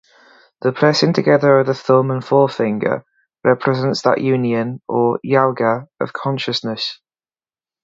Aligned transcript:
The 0.61 0.71
pressing 0.71 1.13
together 1.13 1.59
of 1.59 1.67
the 1.67 1.75
thumb 1.75 2.09
and 2.09 2.25
forefinger 2.25 3.05
represents 3.43 4.01
that 4.01 4.19
union-or 4.19 5.19
"yoga"-of 5.21 6.11
consciousness. 6.11 6.99